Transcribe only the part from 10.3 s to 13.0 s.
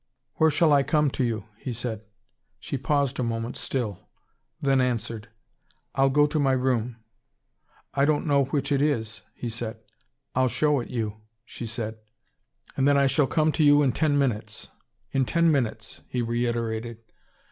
"I'll show it you," she said. "And then